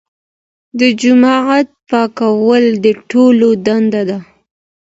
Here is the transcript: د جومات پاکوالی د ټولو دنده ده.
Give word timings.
د 0.79 0.81
جومات 0.99 1.67
پاکوالی 1.89 2.71
د 2.83 2.87
ټولو 3.09 3.47
دنده 3.65 4.01
ده. 4.09 4.19